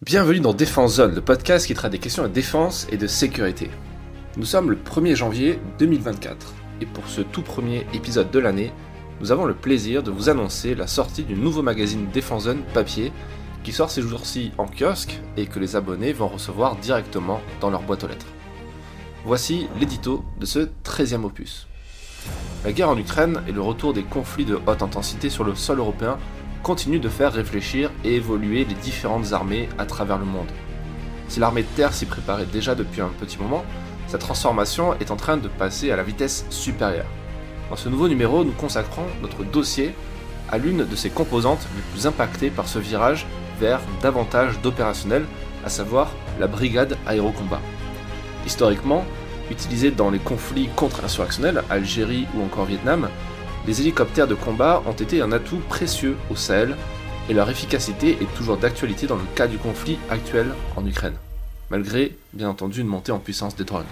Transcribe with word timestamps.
Bienvenue 0.00 0.38
dans 0.38 0.54
Défense 0.54 0.94
Zone, 0.94 1.16
le 1.16 1.20
podcast 1.20 1.66
qui 1.66 1.74
traite 1.74 1.90
des 1.90 1.98
questions 1.98 2.22
de 2.22 2.28
défense 2.28 2.86
et 2.92 2.96
de 2.96 3.08
sécurité. 3.08 3.68
Nous 4.36 4.44
sommes 4.44 4.70
le 4.70 4.76
1er 4.76 5.16
janvier 5.16 5.58
2024 5.80 6.54
et 6.80 6.86
pour 6.86 7.08
ce 7.08 7.20
tout 7.20 7.42
premier 7.42 7.84
épisode 7.92 8.30
de 8.30 8.38
l'année, 8.38 8.72
nous 9.20 9.32
avons 9.32 9.44
le 9.44 9.54
plaisir 9.54 10.04
de 10.04 10.12
vous 10.12 10.28
annoncer 10.28 10.76
la 10.76 10.86
sortie 10.86 11.24
du 11.24 11.34
nouveau 11.34 11.62
magazine 11.62 12.06
Défense 12.12 12.44
Zone 12.44 12.62
papier 12.72 13.12
qui 13.64 13.72
sort 13.72 13.90
ces 13.90 14.00
jours-ci 14.00 14.52
en 14.56 14.66
kiosque 14.66 15.20
et 15.36 15.46
que 15.46 15.58
les 15.58 15.74
abonnés 15.74 16.12
vont 16.12 16.28
recevoir 16.28 16.76
directement 16.76 17.40
dans 17.60 17.70
leur 17.70 17.82
boîte 17.82 18.04
aux 18.04 18.08
lettres. 18.08 18.26
Voici 19.24 19.66
l'édito 19.80 20.24
de 20.38 20.46
ce 20.46 20.68
13e 20.84 21.24
opus. 21.24 21.66
La 22.64 22.70
guerre 22.70 22.90
en 22.90 22.98
Ukraine 22.98 23.42
et 23.48 23.52
le 23.52 23.62
retour 23.62 23.94
des 23.94 24.04
conflits 24.04 24.44
de 24.44 24.60
haute 24.64 24.82
intensité 24.82 25.28
sur 25.28 25.42
le 25.42 25.56
sol 25.56 25.80
européen 25.80 26.18
continuent 26.62 27.00
de 27.00 27.08
faire 27.08 27.32
réfléchir 27.32 27.90
et 28.04 28.14
évoluer 28.16 28.64
les 28.64 28.74
différentes 28.74 29.32
armées 29.32 29.68
à 29.78 29.86
travers 29.86 30.18
le 30.18 30.24
monde. 30.24 30.48
Si 31.28 31.40
l'armée 31.40 31.62
de 31.62 31.68
terre 31.76 31.92
s'y 31.92 32.06
préparait 32.06 32.46
déjà 32.46 32.74
depuis 32.74 33.00
un 33.00 33.10
petit 33.20 33.38
moment, 33.38 33.64
cette 34.06 34.20
transformation 34.20 34.94
est 35.00 35.10
en 35.10 35.16
train 35.16 35.36
de 35.36 35.48
passer 35.48 35.90
à 35.90 35.96
la 35.96 36.02
vitesse 36.02 36.46
supérieure. 36.50 37.06
Dans 37.68 37.76
ce 37.76 37.88
nouveau 37.88 38.08
numéro, 38.08 38.44
nous 38.44 38.52
consacrons 38.52 39.04
notre 39.20 39.44
dossier 39.44 39.94
à 40.50 40.56
l'une 40.56 40.86
de 40.86 40.96
ses 40.96 41.10
composantes 41.10 41.66
les 41.76 41.82
plus 41.92 42.06
impactées 42.06 42.48
par 42.48 42.66
ce 42.66 42.78
virage 42.78 43.26
vers 43.60 43.80
davantage 44.00 44.60
d'opérationnel, 44.62 45.26
à 45.64 45.68
savoir 45.68 46.12
la 46.40 46.46
brigade 46.46 46.96
aérocombat. 47.06 47.60
Historiquement, 48.46 49.04
utilisée 49.50 49.90
dans 49.90 50.10
les 50.10 50.18
conflits 50.18 50.68
contre-insurrectionnels, 50.76 51.62
Algérie 51.68 52.26
ou 52.34 52.42
encore 52.42 52.64
Vietnam, 52.64 53.08
les 53.68 53.82
hélicoptères 53.82 54.26
de 54.26 54.34
combat 54.34 54.82
ont 54.86 54.92
été 54.92 55.20
un 55.20 55.30
atout 55.30 55.60
précieux 55.68 56.16
au 56.30 56.36
Sahel 56.36 56.74
et 57.28 57.34
leur 57.34 57.50
efficacité 57.50 58.16
est 58.18 58.34
toujours 58.34 58.56
d'actualité 58.56 59.06
dans 59.06 59.16
le 59.16 59.26
cas 59.34 59.46
du 59.46 59.58
conflit 59.58 59.98
actuel 60.08 60.46
en 60.74 60.86
Ukraine, 60.86 61.16
malgré 61.68 62.16
bien 62.32 62.48
entendu 62.48 62.80
une 62.80 62.86
montée 62.86 63.12
en 63.12 63.18
puissance 63.18 63.56
des 63.56 63.64
drones. 63.64 63.84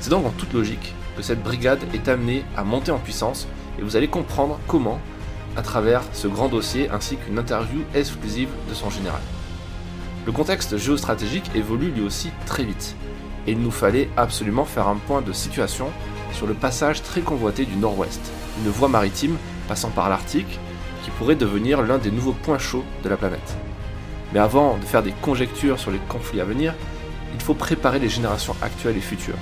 C'est 0.00 0.10
donc 0.10 0.26
en 0.26 0.30
toute 0.30 0.52
logique 0.52 0.92
que 1.16 1.22
cette 1.22 1.40
brigade 1.40 1.78
est 1.94 2.08
amenée 2.08 2.42
à 2.56 2.64
monter 2.64 2.90
en 2.90 2.98
puissance 2.98 3.46
et 3.78 3.82
vous 3.82 3.94
allez 3.94 4.08
comprendre 4.08 4.58
comment 4.66 4.98
à 5.56 5.62
travers 5.62 6.02
ce 6.12 6.26
grand 6.26 6.48
dossier 6.48 6.90
ainsi 6.90 7.16
qu'une 7.16 7.38
interview 7.38 7.82
exclusive 7.94 8.48
de 8.68 8.74
son 8.74 8.90
général. 8.90 9.20
Le 10.26 10.32
contexte 10.32 10.78
géostratégique 10.78 11.48
évolue 11.54 11.92
lui 11.92 12.02
aussi 12.02 12.30
très 12.44 12.64
vite 12.64 12.96
et 13.46 13.52
il 13.52 13.60
nous 13.60 13.70
fallait 13.70 14.08
absolument 14.16 14.64
faire 14.64 14.88
un 14.88 14.96
point 14.96 15.22
de 15.22 15.32
situation 15.32 15.92
sur 16.32 16.48
le 16.48 16.54
passage 16.54 17.04
très 17.04 17.20
convoité 17.20 17.64
du 17.66 17.76
nord-ouest, 17.76 18.20
une 18.64 18.70
voie 18.70 18.88
maritime 18.88 19.36
passant 19.68 19.90
par 19.90 20.08
l'Arctique 20.08 20.58
qui 21.04 21.10
pourrait 21.12 21.36
devenir 21.36 21.82
l'un 21.82 21.98
des 21.98 22.10
nouveaux 22.10 22.32
points 22.32 22.58
chauds 22.58 22.84
de 23.02 23.08
la 23.08 23.16
planète. 23.16 23.56
Mais 24.32 24.40
avant 24.40 24.76
de 24.76 24.84
faire 24.84 25.02
des 25.02 25.14
conjectures 25.22 25.78
sur 25.78 25.90
les 25.90 26.00
conflits 26.08 26.40
à 26.40 26.44
venir, 26.44 26.74
il 27.34 27.40
faut 27.40 27.54
préparer 27.54 27.98
les 27.98 28.08
générations 28.08 28.56
actuelles 28.62 28.96
et 28.96 29.00
futures, 29.00 29.38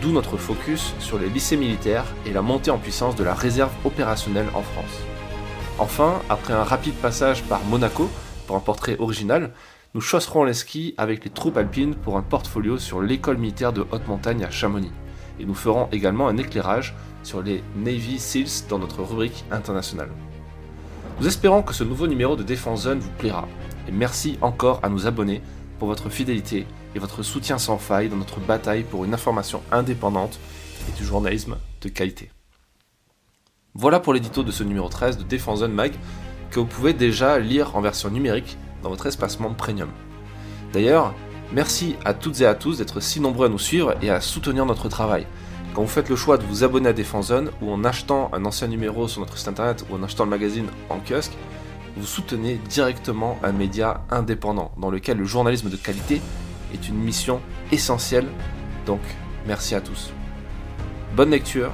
d'où 0.00 0.12
notre 0.12 0.36
focus 0.36 0.94
sur 0.98 1.18
les 1.18 1.28
lycées 1.28 1.56
militaires 1.56 2.06
et 2.26 2.32
la 2.32 2.42
montée 2.42 2.70
en 2.70 2.78
puissance 2.78 3.16
de 3.16 3.24
la 3.24 3.34
réserve 3.34 3.72
opérationnelle 3.84 4.48
en 4.54 4.62
France. 4.62 5.00
Enfin, 5.78 6.20
après 6.28 6.52
un 6.52 6.64
rapide 6.64 6.94
passage 6.94 7.42
par 7.44 7.64
Monaco 7.64 8.08
pour 8.46 8.56
un 8.56 8.60
portrait 8.60 8.96
original, 8.98 9.50
nous 9.94 10.00
chausserons 10.00 10.44
les 10.44 10.54
skis 10.54 10.94
avec 10.98 11.24
les 11.24 11.30
troupes 11.30 11.56
alpines 11.56 11.94
pour 11.94 12.16
un 12.16 12.22
portfolio 12.22 12.78
sur 12.78 13.00
l'école 13.00 13.38
militaire 13.38 13.72
de 13.72 13.84
haute 13.90 14.06
montagne 14.06 14.44
à 14.44 14.50
Chamonix. 14.50 14.92
Et 15.40 15.44
nous 15.44 15.54
ferons 15.54 15.88
également 15.90 16.28
un 16.28 16.36
éclairage 16.36 16.94
sur 17.22 17.42
les 17.42 17.64
Navy 17.76 18.18
SEALs 18.18 18.68
dans 18.68 18.78
notre 18.78 19.02
rubrique 19.02 19.44
internationale. 19.50 20.10
Nous 21.18 21.26
espérons 21.26 21.62
que 21.62 21.74
ce 21.74 21.84
nouveau 21.84 22.06
numéro 22.06 22.36
de 22.36 22.42
Défense 22.42 22.82
Zone 22.82 22.98
vous 22.98 23.10
plaira. 23.18 23.48
Et 23.88 23.92
merci 23.92 24.38
encore 24.42 24.80
à 24.82 24.88
nos 24.88 25.06
abonnés 25.06 25.42
pour 25.78 25.88
votre 25.88 26.10
fidélité 26.10 26.66
et 26.94 26.98
votre 26.98 27.22
soutien 27.22 27.58
sans 27.58 27.78
faille 27.78 28.08
dans 28.08 28.16
notre 28.16 28.40
bataille 28.40 28.84
pour 28.84 29.04
une 29.04 29.14
information 29.14 29.62
indépendante 29.72 30.38
et 30.88 30.98
du 30.98 31.04
journalisme 31.04 31.56
de 31.80 31.88
qualité. 31.88 32.30
Voilà 33.74 34.00
pour 34.00 34.12
l'édito 34.12 34.42
de 34.42 34.50
ce 34.50 34.64
numéro 34.64 34.88
13 34.88 35.16
de 35.18 35.22
Défense 35.22 35.60
Zone 35.60 35.72
Mag 35.72 35.92
que 36.50 36.60
vous 36.60 36.66
pouvez 36.66 36.92
déjà 36.92 37.38
lire 37.38 37.76
en 37.76 37.80
version 37.80 38.10
numérique 38.10 38.58
dans 38.82 38.90
votre 38.90 39.06
espacement 39.06 39.54
premium. 39.54 39.88
D'ailleurs, 40.72 41.14
merci 41.52 41.96
à 42.04 42.14
toutes 42.14 42.40
et 42.40 42.46
à 42.46 42.54
tous 42.54 42.78
d'être 42.78 43.00
si 43.00 43.20
nombreux 43.20 43.46
à 43.46 43.48
nous 43.48 43.58
suivre 43.58 43.94
et 44.02 44.10
à 44.10 44.20
soutenir 44.20 44.66
notre 44.66 44.88
travail. 44.88 45.26
Quand 45.74 45.82
vous 45.82 45.88
faites 45.88 46.08
le 46.08 46.16
choix 46.16 46.36
de 46.36 46.44
vous 46.44 46.64
abonner 46.64 46.88
à 46.88 46.92
Défense 46.92 47.28
Zone 47.28 47.50
ou 47.62 47.70
en 47.70 47.84
achetant 47.84 48.30
un 48.32 48.44
ancien 48.44 48.68
numéro 48.68 49.06
sur 49.06 49.20
notre 49.20 49.38
site 49.38 49.48
internet 49.48 49.84
ou 49.88 49.94
en 49.94 50.02
achetant 50.02 50.24
le 50.24 50.30
magazine 50.30 50.66
en 50.88 50.98
kiosque, 50.98 51.32
vous 51.96 52.06
soutenez 52.06 52.60
directement 52.68 53.38
un 53.42 53.52
média 53.52 54.02
indépendant 54.10 54.72
dans 54.78 54.90
lequel 54.90 55.18
le 55.18 55.24
journalisme 55.24 55.70
de 55.70 55.76
qualité 55.76 56.20
est 56.72 56.88
une 56.88 56.96
mission 56.96 57.40
essentielle. 57.72 58.26
Donc, 58.86 59.00
merci 59.46 59.74
à 59.74 59.80
tous. 59.80 60.12
Bonne 61.14 61.30
lecture, 61.30 61.72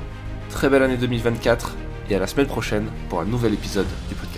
très 0.51 0.69
belle 0.69 0.83
année 0.83 0.97
2024 0.97 1.75
et 2.11 2.15
à 2.15 2.19
la 2.19 2.27
semaine 2.27 2.47
prochaine 2.47 2.87
pour 3.09 3.21
un 3.21 3.25
nouvel 3.25 3.55
épisode 3.55 3.87
du 4.09 4.15
podcast. 4.15 4.36